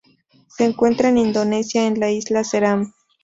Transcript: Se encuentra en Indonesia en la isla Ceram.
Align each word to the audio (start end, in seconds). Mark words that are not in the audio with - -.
Se 0.47 0.65
encuentra 0.65 1.09
en 1.09 1.19
Indonesia 1.19 1.85
en 1.85 1.99
la 1.99 2.09
isla 2.09 2.43
Ceram. 2.43 2.91